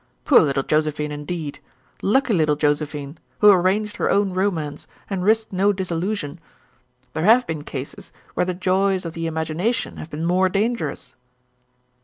"Poor 0.25 0.39
little 0.39 0.63
Josephine, 0.63 1.11
indeed! 1.11 1.59
Lucky 2.01 2.33
little 2.33 2.55
Josephine, 2.55 3.19
who 3.37 3.51
arranged 3.51 3.97
her 3.97 4.09
own 4.09 4.33
romance, 4.33 4.87
and 5.11 5.23
risked 5.23 5.53
no 5.53 5.71
disillusion. 5.71 6.39
There 7.13 7.25
have 7.25 7.45
been 7.45 7.63
cases 7.63 8.11
where 8.33 8.47
the 8.47 8.55
joys 8.55 9.05
of 9.05 9.13
the 9.13 9.27
imagination 9.27 9.97
have 9.97 10.09
been 10.09 10.25
more 10.25 10.49
dangerous." 10.49 11.15